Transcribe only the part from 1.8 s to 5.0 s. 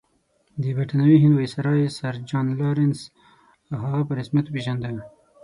سر جان لارنس هغه په رسمیت وپېژانده.